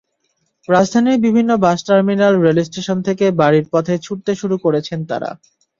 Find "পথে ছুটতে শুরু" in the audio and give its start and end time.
3.73-4.55